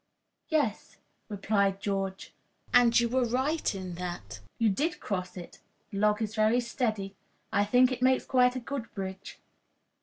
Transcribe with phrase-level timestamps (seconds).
[0.49, 0.97] "Yes,"
[1.29, 2.33] replied George,
[2.73, 4.39] "and you were right in that.
[4.57, 5.59] You did cross it.
[5.91, 7.13] The log is very steady.
[7.53, 9.39] I think it makes quite a good bridge."